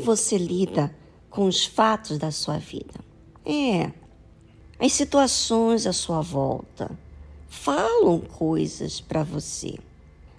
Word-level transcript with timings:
você 0.00 0.36
lida 0.36 0.94
com 1.28 1.46
os 1.46 1.64
fatos 1.64 2.18
da 2.18 2.30
sua 2.30 2.58
vida? 2.58 3.00
É, 3.44 3.92
as 4.78 4.92
situações 4.92 5.86
à 5.86 5.92
sua 5.92 6.20
volta 6.20 6.90
falam 7.48 8.20
coisas 8.20 9.00
para 9.00 9.22
você. 9.22 9.78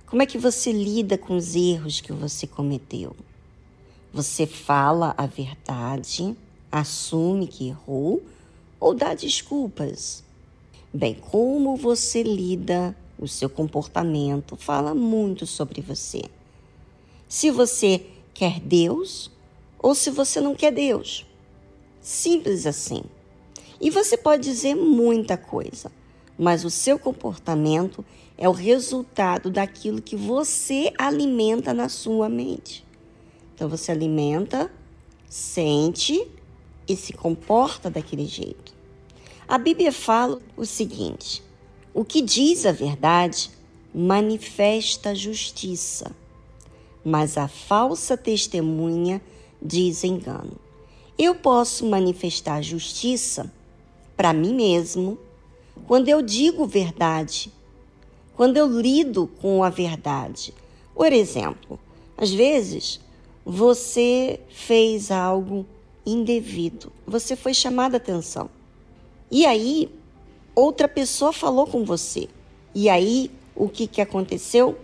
Como 0.06 0.22
é 0.22 0.26
que 0.26 0.38
você 0.38 0.72
lida 0.72 1.18
com 1.18 1.38
os 1.38 1.56
erros 1.56 2.02
que 2.02 2.12
você 2.12 2.46
cometeu? 2.46 3.16
Você 4.14 4.46
fala 4.46 5.14
a 5.18 5.26
verdade, 5.26 6.36
assume 6.70 7.48
que 7.48 7.70
errou 7.70 8.22
ou 8.80 8.94
dá 8.94 9.14
desculpas? 9.14 10.24
Bem, 10.94 11.16
como 11.16 11.78
você 11.78 12.22
lida, 12.22 12.94
o 13.18 13.26
seu 13.26 13.50
comportamento 13.50 14.58
fala 14.58 14.94
muito 14.94 15.48
sobre 15.48 15.80
você. 15.80 16.24
Se 17.30 17.50
você 17.50 18.06
quer 18.34 18.60
Deus 18.60 19.31
ou 19.82 19.96
se 19.96 20.10
você 20.10 20.40
não 20.40 20.54
quer 20.54 20.72
Deus. 20.72 21.26
Simples 22.00 22.66
assim. 22.66 23.02
E 23.80 23.90
você 23.90 24.16
pode 24.16 24.44
dizer 24.44 24.76
muita 24.76 25.36
coisa, 25.36 25.92
mas 26.38 26.64
o 26.64 26.70
seu 26.70 27.00
comportamento 27.00 28.06
é 28.38 28.48
o 28.48 28.52
resultado 28.52 29.50
daquilo 29.50 30.02
que 30.02 30.16
você 30.16 30.94
alimenta 30.98 31.74
na 31.74 31.90
sua 31.90 32.30
mente. 32.30 32.86
Então 33.56 33.68
você 33.68 33.92
alimenta, 33.92 34.72
sente 35.28 36.28
e 36.88 36.96
se 36.96 37.14
comporta 37.14 37.90
daquele 37.90 38.26
jeito. 38.26 38.74
A 39.48 39.58
Bíblia 39.58 39.92
fala 39.92 40.40
o 40.56 40.66
seguinte: 40.66 41.44
o 41.94 42.06
que 42.06 42.22
diz 42.22 42.66
a 42.66 42.72
verdade 42.72 43.50
manifesta 43.94 45.14
justiça, 45.14 46.16
mas 47.04 47.38
a 47.38 47.48
falsa 47.48 48.16
testemunha 48.16 49.22
diz 49.62 50.04
engano. 50.04 50.54
Eu 51.18 51.36
posso 51.36 51.86
manifestar 51.86 52.62
justiça 52.62 53.52
para 54.18 54.34
mim 54.34 54.54
mesmo 54.54 55.18
quando 55.88 56.10
eu 56.10 56.22
digo 56.22 56.66
verdade, 56.66 57.52
quando 58.36 58.58
eu 58.58 58.68
lido 58.68 59.30
com 59.42 59.64
a 59.64 59.70
verdade. 59.70 60.54
Por 60.96 61.12
exemplo, 61.12 61.80
às 62.18 62.32
vezes 62.32 63.00
você 63.46 64.40
fez 64.50 65.12
algo 65.12 65.66
indevido, 66.06 66.92
você 67.06 67.36
foi 67.36 67.54
chamada 67.54 67.98
atenção. 67.98 68.50
E 69.30 69.46
aí, 69.46 69.90
outra 70.56 70.88
pessoa 70.88 71.32
falou 71.32 71.66
com 71.66 71.86
você. 71.86 72.28
E 72.76 72.90
aí, 72.90 73.32
o 73.56 73.70
que, 73.70 73.88
que 73.88 74.02
aconteceu? 74.02 74.78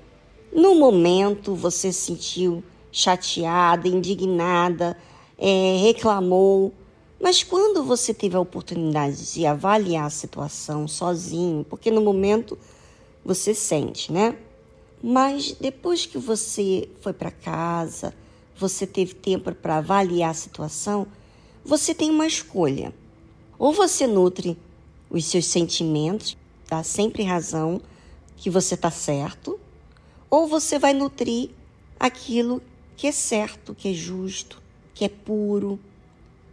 No 0.54 0.76
momento, 0.76 1.54
você 1.54 1.92
se 1.92 2.06
sentiu 2.06 2.64
chateada, 2.98 3.88
indignada, 3.88 4.98
é, 5.38 5.78
reclamou. 5.84 6.74
Mas 7.22 7.44
quando 7.44 7.84
você 7.84 8.12
teve 8.12 8.36
a 8.36 8.40
oportunidade 8.40 9.34
de 9.34 9.46
avaliar 9.46 10.08
a 10.08 10.10
situação 10.10 10.88
sozinho, 10.88 11.64
porque 11.70 11.92
no 11.92 12.02
momento 12.02 12.58
você 13.24 13.54
sente, 13.54 14.12
né? 14.12 14.36
Mas 15.02 15.52
depois 15.52 16.08
que 16.08 16.18
você 16.18 16.90
foi 17.00 17.14
para 17.14 17.30
casa, 17.30 18.16
você 18.56 18.88
teve 18.88 19.14
tempo 19.14 19.54
para 19.54 19.78
avaliar 19.78 20.32
a 20.32 20.34
situação, 20.34 21.06
você 21.64 21.94
tem 21.94 22.10
uma 22.10 22.26
escolha. 22.26 22.92
Ou 23.60 23.74
você 23.74 24.08
nutre 24.08 24.58
os 25.08 25.26
seus 25.26 25.46
sentimentos, 25.46 26.36
dá 26.68 26.82
sempre 26.82 27.22
razão 27.22 27.80
que 28.36 28.50
você 28.50 28.74
está 28.74 28.90
certo, 28.90 29.60
ou 30.32 30.48
você 30.48 30.80
vai 30.80 30.94
nutrir 30.94 31.52
aquilo 32.00 32.62
que 32.98 33.06
é 33.06 33.12
certo, 33.12 33.76
que 33.76 33.90
é 33.90 33.94
justo, 33.94 34.62
que 34.94 35.06
é 35.06 35.10
puro. 35.10 35.80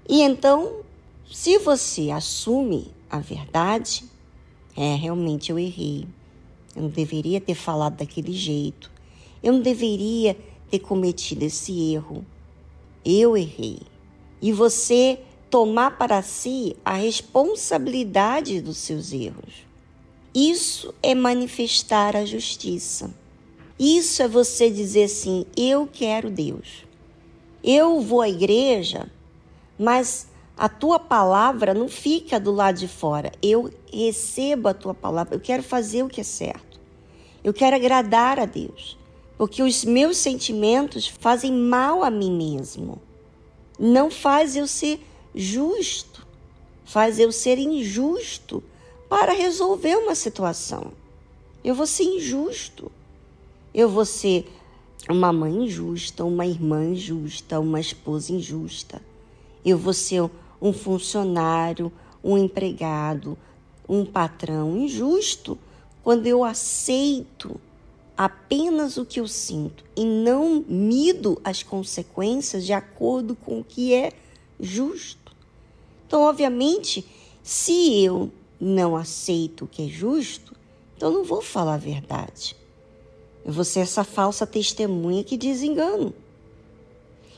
E 0.06 0.20
então, 0.20 0.80
se 1.32 1.58
você 1.58 2.10
assume 2.10 2.92
a 3.10 3.18
verdade, 3.18 4.04
é 4.76 4.94
realmente 4.94 5.50
eu 5.50 5.58
errei. 5.58 6.06
Eu 6.76 6.82
não 6.82 6.90
deveria 6.90 7.40
ter 7.40 7.54
falado 7.54 7.96
daquele 7.96 8.34
jeito. 8.34 8.92
Eu 9.42 9.54
não 9.54 9.62
deveria 9.62 10.36
ter 10.70 10.80
cometido 10.80 11.44
esse 11.44 11.92
erro. 11.94 12.24
Eu 13.04 13.36
errei. 13.36 13.78
E 14.42 14.52
você 14.52 15.18
tomar 15.48 15.96
para 15.96 16.20
si 16.20 16.76
a 16.84 16.94
responsabilidade 16.94 18.60
dos 18.60 18.76
seus 18.76 19.12
erros. 19.12 19.64
Isso 20.34 20.92
é 21.02 21.14
manifestar 21.14 22.16
a 22.16 22.24
justiça. 22.24 23.14
Isso 23.78 24.22
é 24.22 24.28
você 24.28 24.70
dizer 24.70 25.04
assim: 25.04 25.46
eu 25.56 25.88
quero 25.90 26.30
Deus. 26.30 26.84
Eu 27.62 28.00
vou 28.00 28.20
à 28.20 28.28
igreja, 28.28 29.10
mas 29.78 30.28
a 30.56 30.68
tua 30.68 31.00
palavra 31.00 31.74
não 31.74 31.88
fica 31.88 32.38
do 32.38 32.52
lado 32.52 32.78
de 32.78 32.86
fora. 32.86 33.32
Eu 33.42 33.72
recebo 33.92 34.68
a 34.68 34.74
tua 34.74 34.94
palavra. 34.94 35.34
Eu 35.34 35.40
quero 35.40 35.62
fazer 35.62 36.02
o 36.02 36.08
que 36.08 36.20
é 36.20 36.24
certo. 36.24 36.80
Eu 37.42 37.52
quero 37.52 37.74
agradar 37.74 38.38
a 38.38 38.44
Deus. 38.44 38.96
Porque 39.36 39.62
os 39.62 39.84
meus 39.84 40.16
sentimentos 40.18 41.08
fazem 41.08 41.52
mal 41.52 42.04
a 42.04 42.10
mim 42.10 42.30
mesmo. 42.30 43.02
Não 43.78 44.10
faz 44.10 44.54
eu 44.54 44.66
ser 44.66 45.00
justo. 45.34 46.24
Faz 46.84 47.18
eu 47.18 47.32
ser 47.32 47.58
injusto 47.58 48.62
para 49.08 49.32
resolver 49.32 49.96
uma 49.96 50.14
situação. 50.14 50.92
Eu 51.64 51.74
vou 51.74 51.86
ser 51.86 52.04
injusto. 52.04 52.92
Eu 53.74 53.88
vou 53.88 54.04
ser 54.04 54.46
uma 55.10 55.32
mãe 55.32 55.64
injusta, 55.64 56.24
uma 56.24 56.46
irmã 56.46 56.84
injusta, 56.84 57.58
uma 57.58 57.80
esposa 57.80 58.32
injusta. 58.32 59.02
Eu 59.64 59.76
vou 59.76 59.92
ser 59.92 60.30
um 60.62 60.72
funcionário, 60.72 61.90
um 62.22 62.38
empregado, 62.38 63.36
um 63.88 64.04
patrão 64.04 64.76
injusto 64.76 65.58
quando 66.04 66.28
eu 66.28 66.44
aceito 66.44 67.60
apenas 68.16 68.96
o 68.96 69.04
que 69.04 69.18
eu 69.18 69.26
sinto 69.26 69.82
e 69.96 70.04
não 70.04 70.64
mido 70.68 71.40
as 71.42 71.64
consequências 71.64 72.64
de 72.64 72.72
acordo 72.72 73.34
com 73.34 73.58
o 73.58 73.64
que 73.64 73.92
é 73.92 74.12
justo. 74.60 75.34
Então, 76.06 76.22
obviamente, 76.22 77.04
se 77.42 78.04
eu 78.04 78.30
não 78.60 78.94
aceito 78.94 79.64
o 79.64 79.68
que 79.68 79.86
é 79.86 79.88
justo, 79.88 80.54
então 80.96 81.10
não 81.10 81.24
vou 81.24 81.42
falar 81.42 81.74
a 81.74 81.78
verdade. 81.78 82.56
Vou 83.44 83.64
ser 83.64 83.80
essa 83.80 84.04
falsa 84.04 84.46
testemunha 84.46 85.22
que 85.22 85.36
diz 85.36 85.62
engano. 85.62 86.14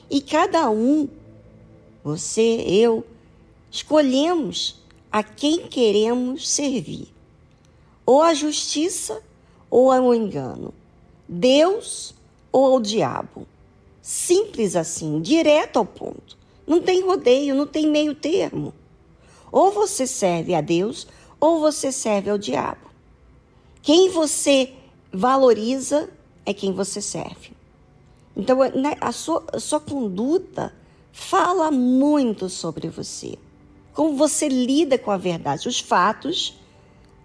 E 0.08 0.20
cada 0.20 0.70
um, 0.70 1.08
você, 2.04 2.42
eu, 2.42 3.04
escolhemos 3.70 4.80
a 5.10 5.22
quem 5.22 5.66
queremos 5.66 6.48
servir. 6.48 7.08
Ou 8.04 8.22
a 8.22 8.34
justiça 8.34 9.20
ou 9.68 9.90
ao 9.90 10.14
engano. 10.14 10.72
Deus 11.28 12.14
ou 12.52 12.66
ao 12.66 12.80
diabo. 12.80 13.46
Simples 14.00 14.76
assim, 14.76 15.20
direto 15.20 15.78
ao 15.78 15.84
ponto. 15.84 16.38
Não 16.64 16.80
tem 16.80 17.02
rodeio, 17.02 17.54
não 17.54 17.66
tem 17.66 17.88
meio 17.88 18.14
termo. 18.14 18.72
Ou 19.50 19.72
você 19.72 20.06
serve 20.06 20.54
a 20.54 20.60
Deus 20.60 21.08
ou 21.40 21.58
você 21.58 21.90
serve 21.90 22.30
ao 22.30 22.38
diabo. 22.38 22.86
Quem 23.82 24.10
você 24.10 24.72
valoriza 25.16 26.10
é 26.44 26.52
quem 26.52 26.72
você 26.72 27.00
serve. 27.00 27.52
Então, 28.36 28.58
né, 28.58 28.96
a 29.00 29.10
sua, 29.12 29.42
a 29.50 29.58
sua 29.58 29.80
conduta 29.80 30.74
fala 31.10 31.70
muito 31.70 32.50
sobre 32.50 32.88
você. 32.88 33.38
Como 33.94 34.14
você 34.14 34.46
lida 34.46 34.98
com 34.98 35.10
a 35.10 35.16
verdade. 35.16 35.68
Os 35.68 35.80
fatos, 35.80 36.60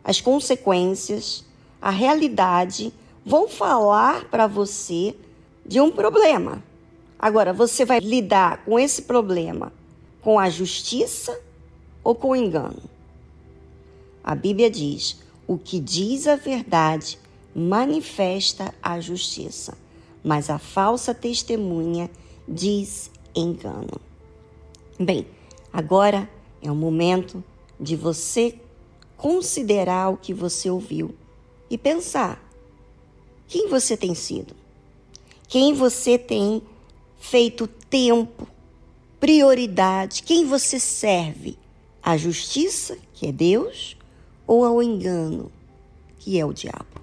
as 0.03 0.21
consequências, 0.21 1.43
a 1.81 1.89
realidade 1.89 2.93
vão 3.25 3.49
falar 3.49 4.23
para 4.29 4.47
você 4.47 5.13
de 5.65 5.81
um 5.81 5.91
problema. 5.91 6.63
Agora, 7.19 7.51
você 7.51 7.83
vai 7.83 7.99
lidar 7.99 8.63
com 8.63 8.79
esse 8.79 9.01
problema 9.01 9.73
com 10.21 10.39
a 10.39 10.49
justiça 10.49 11.37
ou 12.03 12.15
com 12.15 12.29
o 12.29 12.35
engano? 12.35 12.81
A 14.23 14.33
Bíblia 14.33 14.71
diz: 14.71 15.19
o 15.45 15.57
que 15.57 15.77
diz 15.77 16.25
a 16.25 16.37
verdade 16.37 17.19
manifesta 17.55 18.73
a 18.81 18.99
justiça, 18.99 19.77
mas 20.23 20.49
a 20.49 20.57
falsa 20.57 21.13
testemunha 21.13 22.09
diz 22.47 23.11
engano. 23.35 23.99
Bem, 24.99 25.27
agora 25.71 26.29
é 26.61 26.71
o 26.71 26.75
momento 26.75 27.43
de 27.79 27.95
você 27.95 28.55
considerar 29.17 30.09
o 30.09 30.17
que 30.17 30.33
você 30.33 30.69
ouviu 30.69 31.15
e 31.69 31.77
pensar: 31.77 32.41
quem 33.47 33.67
você 33.67 33.97
tem 33.97 34.15
sido? 34.15 34.55
Quem 35.47 35.73
você 35.73 36.17
tem 36.17 36.61
feito 37.19 37.67
tempo, 37.67 38.47
prioridade? 39.19 40.23
Quem 40.23 40.45
você 40.45 40.79
serve? 40.79 41.57
A 42.01 42.15
justiça, 42.15 42.97
que 43.13 43.27
é 43.27 43.31
Deus, 43.31 43.97
ou 44.47 44.65
ao 44.65 44.81
engano, 44.81 45.51
que 46.17 46.39
é 46.39 46.45
o 46.45 46.53
diabo? 46.53 47.00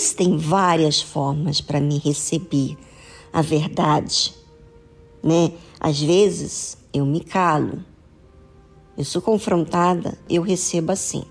Existem 0.00 0.38
várias 0.38 1.02
formas 1.02 1.60
para 1.60 1.78
me 1.78 1.98
receber 1.98 2.74
a 3.30 3.42
verdade, 3.42 4.34
né? 5.22 5.52
Às 5.78 6.00
vezes 6.00 6.78
eu 6.90 7.04
me 7.04 7.20
calo. 7.20 7.84
Eu 8.96 9.04
sou 9.04 9.20
confrontada, 9.20 10.18
eu 10.28 10.40
recebo 10.40 10.90
assim. 10.92 11.22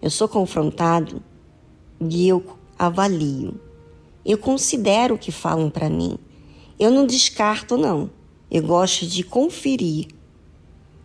Eu 0.00 0.10
sou 0.10 0.26
confrontado 0.28 1.22
e 2.00 2.26
eu 2.26 2.42
avalio. 2.78 3.60
Eu 4.24 4.38
considero 4.38 5.16
o 5.16 5.18
que 5.18 5.30
falam 5.30 5.68
para 5.68 5.90
mim. 5.90 6.18
Eu 6.78 6.90
não 6.90 7.06
descarto, 7.06 7.76
não. 7.76 8.10
Eu 8.50 8.62
gosto 8.62 9.06
de 9.06 9.22
conferir. 9.22 10.08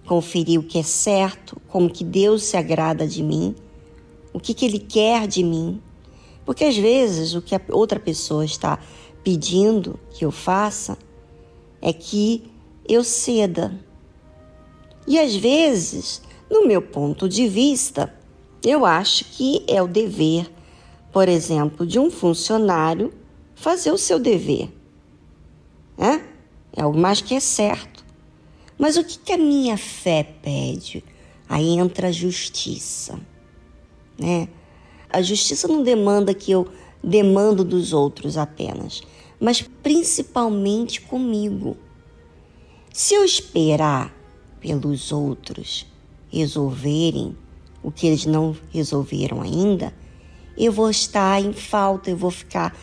Conferir 0.05 0.59
o 0.59 0.63
que 0.63 0.79
é 0.79 0.83
certo, 0.83 1.61
como 1.67 1.89
que 1.89 2.05
Deus 2.05 2.43
se 2.43 2.55
agrada 2.55 3.05
de 3.05 3.21
mim, 3.21 3.53
o 4.33 4.39
que, 4.39 4.53
que 4.53 4.65
Ele 4.65 4.79
quer 4.79 5.27
de 5.27 5.43
mim. 5.43 5.81
Porque 6.45 6.65
às 6.65 6.77
vezes 6.77 7.33
o 7.33 7.41
que 7.41 7.55
a 7.55 7.61
outra 7.69 7.99
pessoa 7.99 8.43
está 8.43 8.79
pedindo 9.23 9.99
que 10.09 10.25
eu 10.25 10.31
faça 10.31 10.97
é 11.81 11.93
que 11.93 12.43
eu 12.88 13.03
ceda. 13.03 13.73
E 15.07 15.19
às 15.19 15.35
vezes, 15.35 16.21
no 16.49 16.67
meu 16.67 16.81
ponto 16.81 17.27
de 17.27 17.47
vista, 17.47 18.13
eu 18.63 18.85
acho 18.85 19.25
que 19.25 19.63
é 19.67 19.81
o 19.81 19.88
dever, 19.88 20.51
por 21.11 21.27
exemplo, 21.27 21.85
de 21.85 21.99
um 21.99 22.11
funcionário 22.11 23.13
fazer 23.55 23.91
o 23.91 23.97
seu 23.97 24.19
dever. 24.19 24.69
É, 25.97 26.21
é 26.73 26.81
algo 26.81 26.97
mais 26.97 27.21
que 27.21 27.35
é 27.35 27.39
certo. 27.39 28.03
Mas 28.77 28.97
o 28.97 29.03
que, 29.03 29.17
que 29.19 29.33
a 29.33 29.38
minha 29.38 29.77
fé 29.77 30.23
pede? 30.23 31.03
Aí 31.47 31.77
entra 31.77 32.07
a 32.07 32.11
justiça. 32.11 33.19
Né? 34.17 34.47
A 35.11 35.21
justiça 35.21 35.67
não 35.67 35.83
demanda 35.83 36.33
que 36.33 36.51
eu 36.51 36.67
demando 37.03 37.63
dos 37.63 37.93
outros 37.93 38.37
apenas, 38.37 39.01
mas 39.39 39.61
principalmente 39.61 41.01
comigo. 41.01 41.75
Se 42.93 43.13
eu 43.13 43.23
esperar 43.23 44.13
pelos 44.59 45.11
outros 45.11 45.85
resolverem 46.31 47.35
o 47.83 47.91
que 47.91 48.07
eles 48.07 48.25
não 48.25 48.55
resolveram 48.71 49.41
ainda, 49.41 49.93
eu 50.57 50.71
vou 50.71 50.89
estar 50.89 51.41
em 51.41 51.53
falta, 51.53 52.09
eu 52.09 52.17
vou 52.17 52.31
ficar 52.31 52.77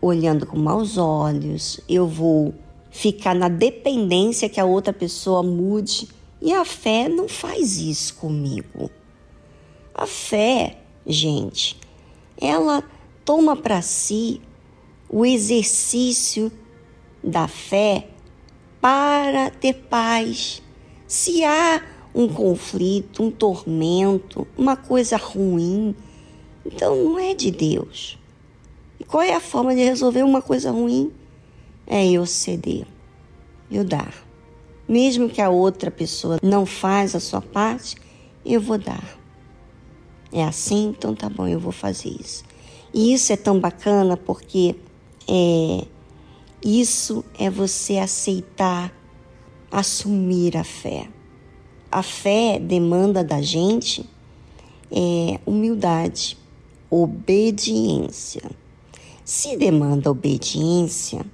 olhando 0.00 0.46
com 0.46 0.58
maus 0.58 0.96
olhos, 0.96 1.80
eu 1.88 2.06
vou 2.06 2.54
ficar 2.90 3.34
na 3.34 3.48
dependência 3.48 4.48
que 4.48 4.60
a 4.60 4.64
outra 4.64 4.92
pessoa 4.92 5.42
mude. 5.42 6.08
E 6.40 6.52
a 6.52 6.64
fé 6.64 7.08
não 7.08 7.28
faz 7.28 7.78
isso 7.78 8.14
comigo. 8.14 8.90
A 9.94 10.06
fé, 10.06 10.78
gente, 11.08 11.80
ela 12.40 12.84
toma 13.24 13.56
para 13.56 13.80
si 13.82 14.40
o 15.08 15.24
exercício 15.24 16.52
da 17.24 17.48
fé 17.48 18.08
para 18.80 19.50
ter 19.50 19.74
paz. 19.74 20.62
Se 21.06 21.42
há 21.44 21.82
um 22.14 22.28
conflito, 22.28 23.22
um 23.22 23.30
tormento, 23.30 24.46
uma 24.56 24.76
coisa 24.76 25.16
ruim, 25.16 25.94
então 26.64 26.94
não 26.96 27.18
é 27.18 27.34
de 27.34 27.50
Deus. 27.50 28.18
E 29.00 29.04
qual 29.04 29.22
é 29.22 29.34
a 29.34 29.40
forma 29.40 29.74
de 29.74 29.82
resolver 29.82 30.22
uma 30.22 30.42
coisa 30.42 30.70
ruim? 30.70 31.12
É 31.86 32.06
eu 32.06 32.26
ceder, 32.26 32.86
eu 33.70 33.84
dar. 33.84 34.12
Mesmo 34.86 35.28
que 35.28 35.40
a 35.40 35.48
outra 35.48 35.90
pessoa 35.90 36.38
não 36.42 36.66
faz 36.66 37.14
a 37.14 37.20
sua 37.20 37.40
parte, 37.40 37.96
eu 38.44 38.60
vou 38.60 38.78
dar. 38.78 39.17
É 40.32 40.44
assim, 40.44 40.88
então 40.88 41.14
tá 41.14 41.28
bom, 41.28 41.46
eu 41.46 41.58
vou 41.58 41.72
fazer 41.72 42.10
isso. 42.10 42.44
E 42.92 43.12
isso 43.12 43.32
é 43.32 43.36
tão 43.36 43.58
bacana 43.58 44.16
porque 44.16 44.76
é, 45.26 45.86
isso 46.62 47.24
é 47.38 47.48
você 47.48 47.98
aceitar, 47.98 48.92
assumir 49.70 50.56
a 50.56 50.64
fé. 50.64 51.08
A 51.90 52.02
fé 52.02 52.58
demanda 52.58 53.24
da 53.24 53.40
gente 53.40 54.04
é, 54.90 55.40
humildade, 55.46 56.36
obediência. 56.90 58.50
Se 59.24 59.56
demanda 59.56 60.10
obediência, 60.10 61.24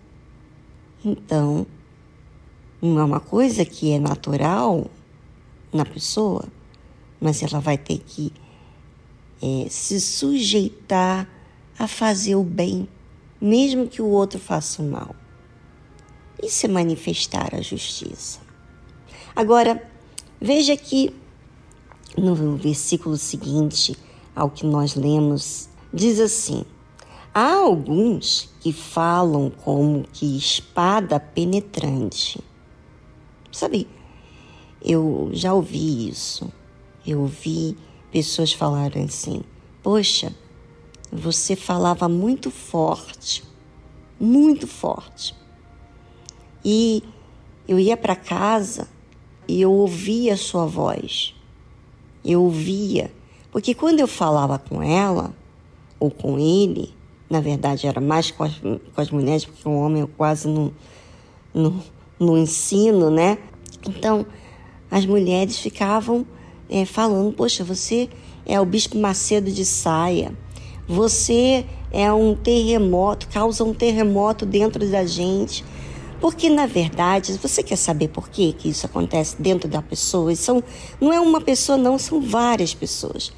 então 1.04 1.66
não 2.82 2.98
é 2.98 3.04
uma 3.04 3.20
coisa 3.20 3.64
que 3.64 3.92
é 3.92 3.98
natural 3.98 4.86
na 5.72 5.84
pessoa, 5.84 6.44
mas 7.20 7.42
ela 7.42 7.60
vai 7.60 7.78
ter 7.78 7.98
que 7.98 8.32
é, 9.44 9.68
se 9.68 10.00
sujeitar 10.00 11.28
a 11.78 11.86
fazer 11.86 12.34
o 12.34 12.42
bem, 12.42 12.88
mesmo 13.38 13.86
que 13.86 14.00
o 14.00 14.06
outro 14.06 14.38
faça 14.38 14.80
o 14.80 14.90
mal. 14.90 15.14
Isso 16.42 16.64
é 16.64 16.68
manifestar 16.68 17.54
a 17.54 17.60
justiça. 17.60 18.40
Agora, 19.36 19.86
veja 20.40 20.74
que 20.78 21.14
no 22.16 22.56
versículo 22.56 23.18
seguinte 23.18 23.94
ao 24.34 24.48
que 24.48 24.64
nós 24.64 24.94
lemos, 24.94 25.68
diz 25.92 26.20
assim: 26.20 26.64
Há 27.34 27.52
alguns 27.52 28.48
que 28.60 28.72
falam 28.72 29.50
como 29.50 30.04
que 30.10 30.38
espada 30.38 31.20
penetrante. 31.20 32.40
Sabe, 33.52 33.86
eu 34.82 35.28
já 35.32 35.52
ouvi 35.52 36.08
isso. 36.08 36.50
Eu 37.06 37.20
ouvi 37.20 37.76
pessoas 38.14 38.52
falarem 38.52 39.06
assim: 39.06 39.42
Poxa, 39.82 40.32
você 41.10 41.56
falava 41.56 42.08
muito 42.08 42.48
forte, 42.48 43.42
muito 44.20 44.68
forte. 44.68 45.34
E 46.64 47.02
eu 47.66 47.76
ia 47.76 47.96
para 47.96 48.14
casa 48.14 48.88
e 49.48 49.60
eu 49.60 49.72
ouvia 49.72 50.34
a 50.34 50.36
sua 50.36 50.64
voz. 50.64 51.34
Eu 52.24 52.44
ouvia, 52.44 53.12
porque 53.50 53.74
quando 53.74 53.98
eu 53.98 54.06
falava 54.06 54.60
com 54.60 54.80
ela 54.80 55.34
ou 55.98 56.08
com 56.08 56.38
ele, 56.38 56.94
na 57.28 57.40
verdade 57.40 57.88
era 57.88 58.00
mais 58.00 58.30
com 58.30 58.44
as, 58.44 58.54
com 58.58 59.00
as 59.00 59.10
mulheres, 59.10 59.44
porque 59.44 59.68
o 59.68 59.74
homem 59.74 60.02
eu 60.02 60.08
quase 60.08 60.46
não, 60.46 60.72
não, 61.52 61.82
não 62.18 62.38
ensino, 62.38 63.10
né? 63.10 63.38
Então 63.84 64.24
as 64.88 65.04
mulheres 65.04 65.58
ficavam 65.58 66.24
é, 66.74 66.84
falando: 66.84 67.32
Poxa, 67.32 67.62
você 67.62 68.08
é 68.44 68.60
o 68.60 68.64
Bispo 68.64 68.98
Macedo 68.98 69.50
de 69.50 69.64
Saia, 69.64 70.36
você 70.88 71.64
é 71.92 72.12
um 72.12 72.34
terremoto, 72.34 73.28
causa 73.28 73.62
um 73.62 73.72
terremoto 73.72 74.44
dentro 74.44 74.84
da 74.90 75.06
gente. 75.06 75.64
Porque, 76.20 76.48
na 76.48 76.66
verdade, 76.66 77.38
você 77.40 77.62
quer 77.62 77.76
saber 77.76 78.08
por 78.08 78.28
que, 78.28 78.52
que 78.54 78.68
isso 78.68 78.86
acontece 78.86 79.40
dentro 79.40 79.68
da 79.68 79.82
pessoa? 79.82 80.34
São, 80.34 80.62
não 81.00 81.12
é 81.12 81.20
uma 81.20 81.40
pessoa, 81.40 81.78
não, 81.78 81.98
são 81.98 82.20
várias 82.20 82.74
pessoas. 82.74 83.32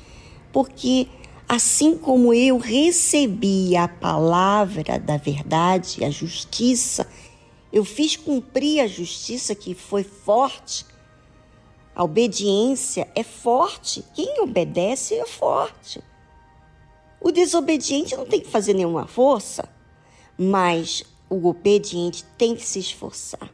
Porque, 0.53 1.09
assim 1.49 1.97
como 1.97 2.33
eu 2.33 2.59
recebi 2.59 3.77
a 3.77 3.89
palavra 3.89 4.99
da 4.99 5.17
verdade, 5.17 6.05
a 6.05 6.11
justiça, 6.11 7.07
eu 7.73 7.85
fiz 7.85 8.17
cumprir 8.17 8.81
a 8.81 8.87
justiça 8.87 9.55
que 9.55 9.75
foi 9.75 10.05
forte 10.05 10.87
a 11.97 12.05
obediência 12.05 13.09
é 13.15 13.23
forte. 13.23 14.05
Quem 14.15 14.43
obedece 14.43 15.15
é 15.15 15.25
forte. 15.25 16.05
O 17.19 17.33
desobediente 17.33 18.15
não 18.15 18.27
tem 18.27 18.39
que 18.39 18.51
fazer 18.51 18.75
nenhuma 18.75 19.07
força, 19.07 19.67
mas 20.39 21.03
o 21.31 21.49
obediente 21.49 22.23
tem 22.37 22.55
que 22.55 22.67
se 22.67 22.79
esforçar. 22.79 23.51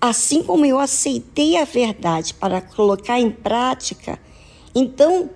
Assim 0.00 0.42
como 0.42 0.66
eu 0.66 0.80
aceitei 0.80 1.56
a 1.56 1.64
verdade 1.64 2.34
para 2.34 2.60
colocar 2.60 3.20
em 3.20 3.30
prática, 3.30 4.18
então, 4.74 5.30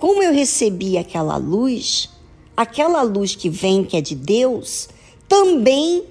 como 0.00 0.20
eu 0.20 0.32
recebi 0.32 0.98
aquela 0.98 1.36
luz, 1.36 2.10
aquela 2.56 3.02
luz 3.02 3.36
que 3.36 3.48
vem, 3.48 3.84
que 3.84 3.96
é 3.96 4.00
de 4.00 4.16
Deus, 4.16 4.88
também 5.28 6.04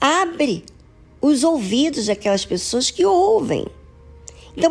abre 0.00 0.64
os 1.20 1.44
ouvidos 1.44 2.06
daquelas 2.06 2.46
pessoas 2.46 2.90
que 2.90 3.04
ouvem. 3.04 3.66
Então, 4.56 4.70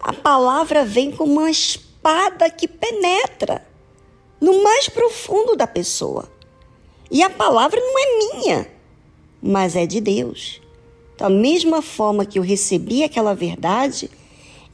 a 0.00 0.12
palavra 0.12 0.84
vem 0.84 1.10
como 1.10 1.40
uma 1.40 1.50
espada 1.50 2.50
que 2.50 2.68
penetra 2.68 3.66
no 4.40 4.62
mais 4.62 4.88
profundo 4.88 5.56
da 5.56 5.66
pessoa. 5.66 6.28
E 7.10 7.22
a 7.22 7.30
palavra 7.30 7.80
não 7.80 7.98
é 7.98 8.18
minha, 8.18 8.68
mas 9.42 9.76
é 9.76 9.86
de 9.86 10.00
Deus. 10.00 10.60
Da 11.16 11.30
mesma 11.30 11.80
forma 11.80 12.26
que 12.26 12.38
eu 12.38 12.42
recebi 12.42 13.02
aquela 13.02 13.34
verdade, 13.34 14.10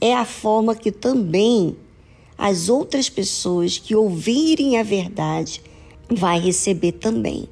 é 0.01 0.13
a 0.13 0.25
forma 0.25 0.75
que 0.75 0.91
também 0.91 1.77
as 2.37 2.67
outras 2.67 3.09
pessoas 3.09 3.77
que 3.77 3.95
ouvirem 3.95 4.77
a 4.77 4.83
verdade 4.83 5.61
vai 6.09 6.39
receber 6.39 6.93
também. 6.93 7.47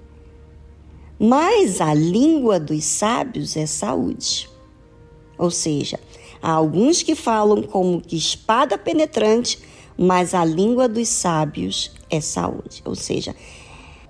Mas 1.17 1.79
a 1.79 1.93
língua 1.93 2.59
dos 2.59 2.83
sábios 2.83 3.55
é 3.55 3.65
saúde. 3.65 4.49
Ou 5.37 5.51
seja, 5.51 5.99
Há 6.41 6.51
alguns 6.51 7.03
que 7.03 7.15
falam 7.15 7.61
como 7.61 8.01
que 8.01 8.15
espada 8.15 8.77
penetrante, 8.77 9.59
mas 9.97 10.33
a 10.33 10.43
língua 10.43 10.87
dos 10.87 11.07
sábios 11.07 11.91
é 12.09 12.19
saúde. 12.19 12.81
Ou 12.83 12.95
seja, 12.95 13.35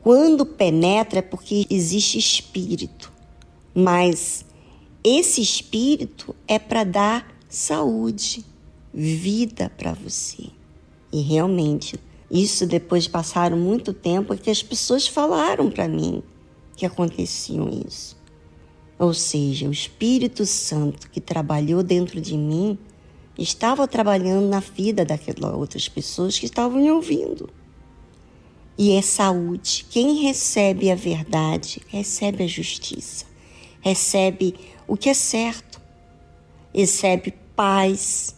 quando 0.02 0.46
penetra 0.46 1.20
é 1.20 1.22
porque 1.22 1.66
existe 1.70 2.18
espírito, 2.18 3.12
mas 3.74 4.46
esse 5.04 5.42
espírito 5.42 6.36
é 6.48 6.58
para 6.58 6.84
dar 6.84 7.36
saúde, 7.50 8.46
vida 8.94 9.72
para 9.78 9.94
você. 9.94 10.46
E 11.12 11.22
realmente, 11.22 12.00
isso 12.30 12.66
depois 12.66 13.04
de 13.04 13.10
passar 13.10 13.56
muito 13.56 13.94
tempo, 13.94 14.34
é 14.34 14.38
que 14.38 14.50
as 14.50 14.64
pessoas 14.64 15.08
falaram 15.08 15.70
para 15.70 15.88
mim 15.88 16.24
que 16.78 16.86
aconteciam 16.86 17.70
isso. 17.86 18.21
Ou 19.02 19.16
seja, 19.16 19.68
o 19.68 19.72
Espírito 19.72 20.46
Santo 20.46 21.10
que 21.10 21.20
trabalhou 21.20 21.82
dentro 21.82 22.22
de 22.22 22.38
mim 22.38 22.78
estava 23.36 23.88
trabalhando 23.88 24.48
na 24.48 24.60
vida 24.60 25.04
daquelas 25.04 25.56
outras 25.56 25.90
pessoas 25.90 26.38
que 26.38 26.46
estavam 26.46 26.80
me 26.80 26.92
ouvindo. 26.92 27.50
E 28.78 28.92
é 28.92 29.02
saúde. 29.02 29.88
Quem 29.90 30.22
recebe 30.22 30.92
a 30.92 30.96
verdade, 30.96 31.82
recebe 31.88 32.44
a 32.44 32.48
justiça, 32.48 33.26
recebe 33.80 34.54
o 34.88 34.96
que 34.96 35.10
é 35.10 35.16
certo, 35.16 35.82
recebe 36.72 37.34
paz, 37.56 38.36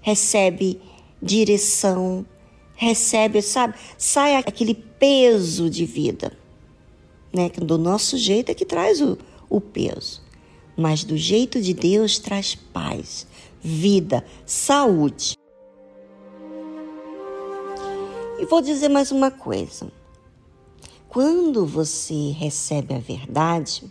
recebe 0.00 0.80
direção, 1.20 2.24
recebe, 2.76 3.42
sabe, 3.42 3.74
sai 3.98 4.36
aquele 4.36 4.74
peso 4.74 5.68
de 5.68 5.84
vida, 5.84 6.38
né? 7.34 7.50
Do 7.50 7.76
nosso 7.76 8.16
jeito 8.16 8.50
é 8.50 8.54
que 8.54 8.64
traz 8.64 9.00
o, 9.00 9.18
o 9.54 9.60
peso, 9.60 10.20
mas 10.76 11.04
do 11.04 11.16
jeito 11.16 11.60
de 11.60 11.72
Deus 11.72 12.18
traz 12.18 12.56
paz, 12.56 13.26
vida, 13.60 14.24
saúde. 14.44 15.34
E 18.40 18.44
vou 18.46 18.60
dizer 18.60 18.88
mais 18.88 19.12
uma 19.12 19.30
coisa. 19.30 19.92
Quando 21.08 21.64
você 21.64 22.32
recebe 22.32 22.94
a 22.94 22.98
verdade, 22.98 23.84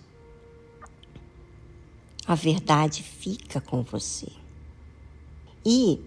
a 2.27 2.35
verdade 2.35 3.01
fica 3.01 3.61
com 3.61 3.83
você. 3.83 4.27
E 5.65 6.01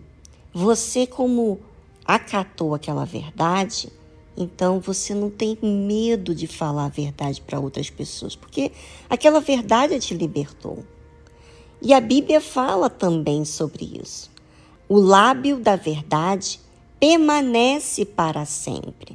você, 0.53 1.07
como 1.07 1.61
acatou 2.05 2.75
aquela 2.75 3.07
verdade, 3.07 3.91
então 4.37 4.79
você 4.81 5.15
não 5.15 5.31
tem 5.31 5.57
medo 5.63 6.35
de 6.35 6.47
falar 6.47 6.85
a 6.85 6.89
verdade 6.89 7.41
para 7.41 7.59
outras 7.59 7.89
pessoas, 7.89 8.37
porque 8.37 8.71
aquela 9.09 9.41
verdade 9.41 9.99
te 9.99 10.15
libertou. 10.15 10.85
E 11.81 11.95
a 11.95 12.01
Bíblia 12.01 12.41
fala 12.41 12.91
também 12.91 13.45
sobre 13.45 13.99
isso. 14.03 14.31
O 14.89 14.99
lábio 14.99 15.59
da 15.59 15.75
verdade 15.75 16.61
permanece 17.01 18.05
para 18.05 18.45
sempre, 18.45 19.15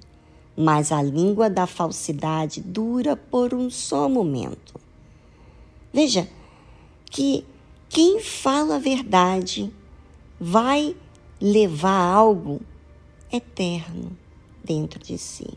mas 0.58 0.92
a 0.92 1.02
língua 1.02 1.50
da 1.50 1.68
falsidade 1.68 2.62
dura 2.62 3.16
por 3.16 3.54
um 3.54 3.70
só 3.70 4.10
momento. 4.10 4.80
Veja 5.94 6.28
que 7.10 7.46
quem 7.90 8.20
fala 8.20 8.76
a 8.76 8.80
verdade 8.80 9.72
vai 10.40 10.96
levar 11.40 12.14
algo 12.14 12.62
eterno 13.32 14.18
dentro 14.64 15.00
de 15.00 15.18
si. 15.18 15.48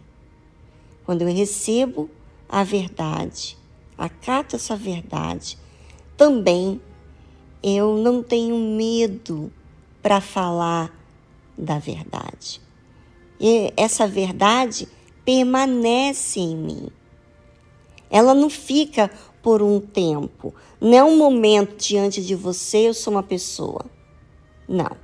Quando 1.04 1.22
eu 1.22 1.34
recebo 1.34 2.10
a 2.48 2.64
verdade, 2.64 3.58
acato 3.96 4.56
essa 4.56 4.76
verdade, 4.76 5.58
também 6.16 6.80
eu 7.62 7.96
não 7.96 8.22
tenho 8.22 8.56
medo 8.56 9.52
para 10.02 10.20
falar 10.20 10.92
da 11.56 11.78
verdade. 11.78 12.60
E 13.40 13.72
essa 13.76 14.06
verdade 14.06 14.88
permanece 15.24 16.40
em 16.40 16.56
mim. 16.56 16.88
Ela 18.10 18.34
não 18.34 18.48
fica 18.48 19.10
por 19.42 19.62
um 19.62 19.80
tempo. 19.80 20.54
Não 20.80 20.96
é 20.96 21.04
um 21.04 21.16
momento 21.16 21.76
diante 21.76 22.24
de 22.24 22.34
você, 22.34 22.88
eu 22.88 22.94
sou 22.94 23.14
uma 23.14 23.22
pessoa. 23.22 23.84
Não. 24.68 25.03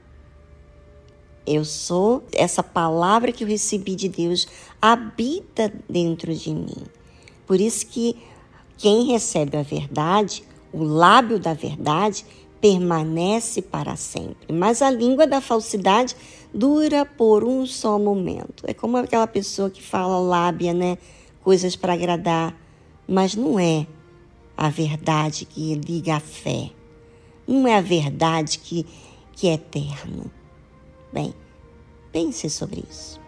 Eu 1.52 1.64
sou, 1.64 2.22
essa 2.32 2.62
palavra 2.62 3.32
que 3.32 3.42
eu 3.42 3.48
recebi 3.48 3.96
de 3.96 4.08
Deus 4.08 4.46
habita 4.80 5.72
dentro 5.88 6.32
de 6.32 6.54
mim. 6.54 6.84
Por 7.44 7.60
isso 7.60 7.88
que 7.88 8.16
quem 8.78 9.06
recebe 9.06 9.56
a 9.56 9.62
verdade, 9.62 10.44
o 10.72 10.84
lábio 10.84 11.40
da 11.40 11.52
verdade, 11.52 12.24
permanece 12.60 13.60
para 13.60 13.96
sempre. 13.96 14.54
Mas 14.54 14.80
a 14.80 14.92
língua 14.92 15.26
da 15.26 15.40
falsidade 15.40 16.14
dura 16.54 17.04
por 17.04 17.42
um 17.42 17.66
só 17.66 17.98
momento. 17.98 18.62
É 18.68 18.72
como 18.72 18.98
aquela 18.98 19.26
pessoa 19.26 19.68
que 19.68 19.82
fala 19.82 20.20
lábia, 20.20 20.72
né? 20.72 20.98
Coisas 21.42 21.74
para 21.74 21.94
agradar, 21.94 22.56
mas 23.08 23.34
não 23.34 23.58
é 23.58 23.88
a 24.56 24.68
verdade 24.68 25.46
que 25.46 25.74
liga 25.74 26.14
a 26.14 26.20
fé. 26.20 26.70
Não 27.44 27.66
é 27.66 27.76
a 27.76 27.80
verdade 27.80 28.60
que, 28.60 28.86
que 29.32 29.48
é 29.48 29.54
eterno. 29.54 30.30
Bem, 31.12 31.34
pense 32.12 32.48
sobre 32.48 32.84
isso. 32.88 33.19